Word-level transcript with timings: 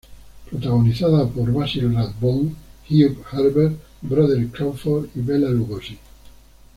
Protagonizada 0.49 1.27
por 1.27 1.53
Basil 1.53 1.93
Rathbone, 1.93 2.55
Hugh 2.89 3.23
Herbert, 3.31 3.73
Broderick 4.01 4.51
Crawford 4.51 5.09
y 5.13 5.21
Bela 5.21 5.51
Lugosi. 5.51 5.95